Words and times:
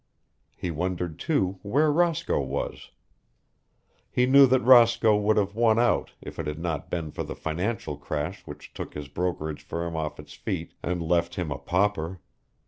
He 0.57 0.71
wondered, 0.71 1.19
too, 1.19 1.59
where 1.61 1.91
Roscoe 1.91 2.41
was. 2.41 2.89
He 4.09 4.25
knew 4.25 4.47
that 4.47 4.61
Roscoe 4.63 5.15
would 5.15 5.37
have 5.37 5.53
won 5.53 5.77
out 5.77 6.13
if 6.23 6.39
it 6.39 6.47
had 6.47 6.57
not 6.57 6.89
been 6.89 7.11
for 7.11 7.21
the 7.21 7.35
financial 7.35 7.97
crash 7.97 8.41
which 8.47 8.73
took 8.73 8.95
his 8.95 9.07
brokerage 9.09 9.61
firm 9.61 9.95
off 9.95 10.19
its 10.19 10.33
feet 10.33 10.73
and 10.81 11.03
left 11.03 11.35
him 11.35 11.51
a 11.51 11.59
pauper. 11.59 12.19